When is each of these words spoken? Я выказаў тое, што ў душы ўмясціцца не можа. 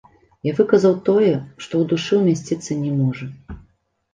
Я 0.47 0.53
выказаў 0.59 0.95
тое, 1.09 1.33
што 1.65 1.73
ў 1.81 1.91
душы 1.91 2.13
ўмясціцца 2.23 2.79
не 2.87 2.91
можа. 3.03 3.25